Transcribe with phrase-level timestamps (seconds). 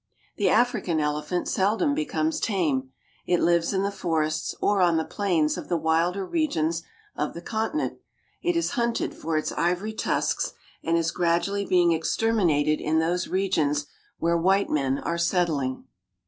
[0.37, 2.89] The African elephant seldom becomes tame.
[3.27, 6.81] It lives in the forests or on the plains of the wilder regions
[7.15, 7.99] of the continent.
[8.41, 10.53] It is hunted for its ivory tusks,
[10.83, 13.85] and is gradually being exterminated in those regions
[14.17, 15.83] where white men are settling.